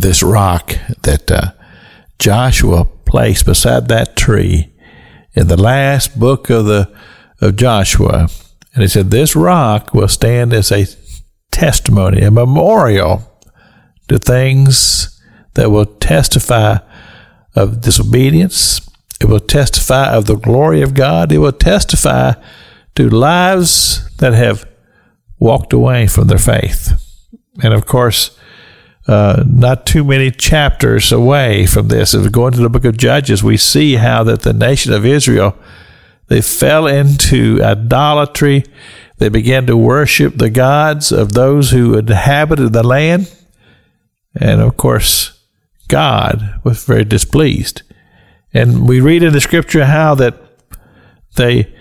[0.00, 1.52] this rock that uh,
[2.18, 4.72] Joshua placed beside that tree
[5.34, 6.92] in the last book of the
[7.40, 8.28] of Joshua,
[8.74, 10.86] and he said this rock will stand as a
[11.50, 13.22] testimony, a memorial
[14.08, 15.20] to things
[15.54, 16.78] that will testify
[17.54, 18.80] of disobedience.
[19.20, 21.32] It will testify of the glory of God.
[21.32, 22.34] It will testify
[22.94, 24.64] to lives that have
[25.38, 26.92] walked away from their faith.
[27.62, 28.37] And of course,
[29.08, 32.98] uh, not too many chapters away from this, If we go into the book of
[32.98, 35.56] Judges, we see how that the nation of Israel
[36.28, 38.64] they fell into idolatry.
[39.16, 43.34] They began to worship the gods of those who inhabited the land.
[44.38, 45.42] And of course,
[45.88, 47.82] God was very displeased.
[48.52, 50.34] And we read in the scripture how that
[51.36, 51.74] they,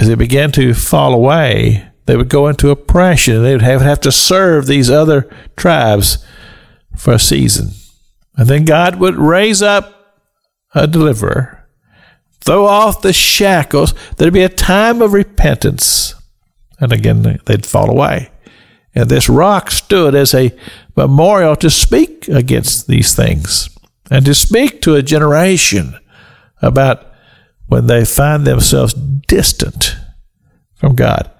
[0.00, 3.42] as they began to fall away, they would go into oppression.
[3.42, 6.24] They would have, have to serve these other tribes
[6.96, 7.70] for a season.
[8.36, 9.92] And then God would raise up
[10.74, 11.66] a deliverer,
[12.40, 13.94] throw off the shackles.
[14.16, 16.14] There'd be a time of repentance.
[16.78, 18.30] And again, they'd fall away.
[18.94, 20.56] And this rock stood as a
[20.96, 23.68] memorial to speak against these things
[24.10, 25.98] and to speak to a generation
[26.62, 27.12] about
[27.66, 29.96] when they find themselves distant
[30.74, 31.30] from God.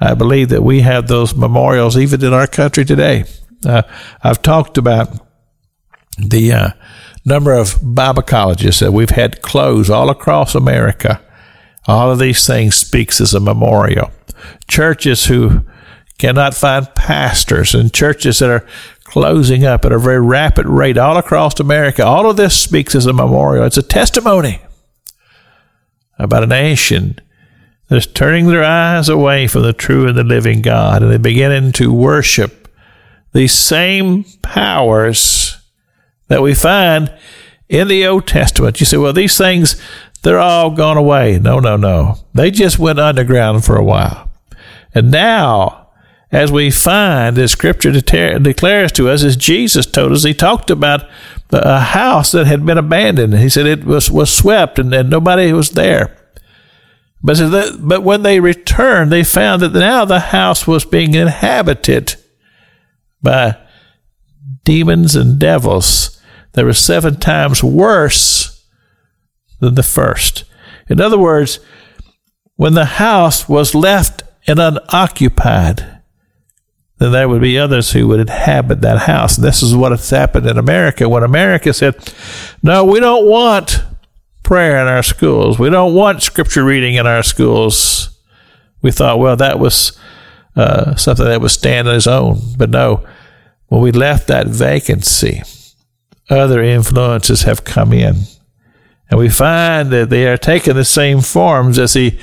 [0.00, 3.24] I believe that we have those memorials even in our country today.
[3.64, 3.82] Uh,
[4.22, 5.08] I've talked about
[6.18, 6.68] the uh,
[7.24, 11.20] number of Bible colleges that we've had closed all across America.
[11.86, 14.10] All of these things speaks as a memorial.
[14.68, 15.62] Churches who
[16.18, 18.66] cannot find pastors and churches that are
[19.04, 22.04] closing up at a very rapid rate all across America.
[22.04, 23.64] All of this speaks as a memorial.
[23.64, 24.60] It's a testimony
[26.18, 27.18] about a nation
[27.88, 31.18] that is turning their eyes away from the true and the living God and they're
[31.18, 32.61] beginning to worship
[33.32, 35.58] these same powers
[36.28, 37.12] that we find
[37.68, 38.80] in the Old Testament.
[38.80, 39.80] You say, well, these things,
[40.22, 41.38] they're all gone away.
[41.38, 42.16] No, no, no.
[42.34, 44.30] They just went underground for a while.
[44.94, 45.88] And now,
[46.30, 51.08] as we find the scripture declares to us, as Jesus told us, he talked about
[51.50, 53.38] a house that had been abandoned.
[53.38, 56.16] He said it was, was swept and, and nobody was there.
[57.22, 62.16] But, but when they returned, they found that now the house was being inhabited
[63.22, 63.56] by
[64.64, 66.20] demons and devils
[66.52, 68.66] that were seven times worse
[69.60, 70.44] than the first.
[70.88, 71.60] In other words,
[72.56, 76.00] when the house was left and unoccupied,
[76.98, 79.36] then there would be others who would inhabit that house.
[79.36, 81.08] And this is what has happened in America.
[81.08, 81.96] When America said,
[82.62, 83.82] No, we don't want
[84.42, 88.12] prayer in our schools, we don't want scripture reading in our schools,
[88.82, 89.98] we thought, well, that was
[90.56, 92.40] uh, something that would stand on its own.
[92.56, 93.06] But no,
[93.68, 95.42] when we left that vacancy,
[96.28, 98.16] other influences have come in.
[99.10, 102.18] And we find that they are taking the same forms as the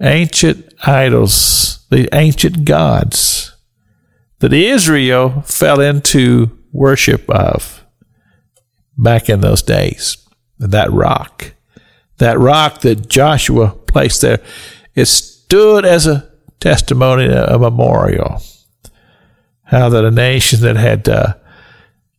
[0.00, 3.54] ancient idols, the ancient gods
[4.40, 7.84] that Israel fell into worship of
[8.98, 10.18] back in those days.
[10.58, 11.54] That rock,
[12.18, 14.40] that rock that Joshua placed there,
[14.94, 16.33] it stood as a
[16.64, 18.40] testimony, of a memorial.
[19.64, 21.34] How that a nation that had uh,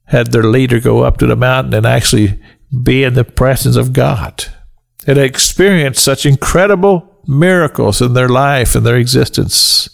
[0.06, 2.40] had their leader go up to the mountain and actually
[2.84, 4.46] be in the presence of God,
[5.08, 9.90] had experienced such incredible miracles in their life and their existence,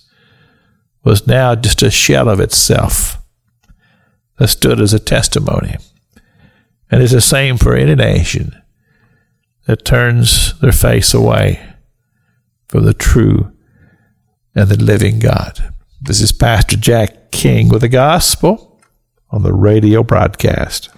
[1.06, 3.20] was now just a shell of itself
[4.38, 5.78] that stood as a testimony.
[6.90, 8.62] And it's the same for any nation
[9.66, 11.66] that turns their face away
[12.68, 13.54] from the true
[14.56, 15.74] and the living God.
[16.02, 18.80] This is Pastor Jack King with the gospel
[19.30, 20.90] on the radio broadcast.